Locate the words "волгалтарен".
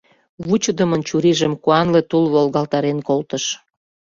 2.33-2.99